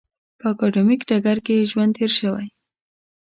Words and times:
په 0.39 0.45
اکاډمیک 0.53 1.01
ډګر 1.09 1.37
کې 1.45 1.53
یې 1.59 1.67
ژوند 1.71 1.91
تېر 1.97 2.11
شوی. 2.19 2.47